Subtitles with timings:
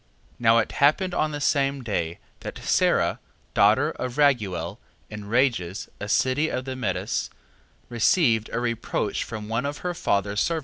[0.39, 0.39] 3:7.
[0.39, 3.19] Now it happened on the same day, that Sara
[3.53, 4.79] daughter of Raguel,
[5.11, 7.29] in Rages a city of the Medes,
[7.87, 10.59] received a reproach from one of her father's servant maids, Rages...